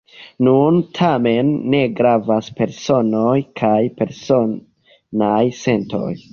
[0.45, 6.13] Nun, tamen, ne gravas personoj kaj personaj sentoj.